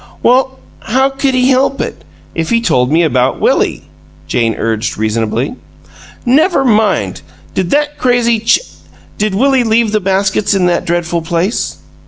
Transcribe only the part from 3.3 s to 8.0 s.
Willie?" Jane urged, reasonably. "Never mind! Did that